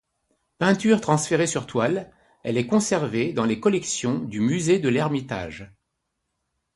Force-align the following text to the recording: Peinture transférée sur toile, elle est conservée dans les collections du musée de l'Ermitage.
Peinture 0.57 0.99
transférée 0.99 1.45
sur 1.45 1.67
toile, 1.67 2.11
elle 2.41 2.57
est 2.57 2.65
conservée 2.65 3.33
dans 3.33 3.45
les 3.45 3.59
collections 3.59 4.17
du 4.17 4.39
musée 4.39 4.79
de 4.79 4.89
l'Ermitage. 4.89 5.71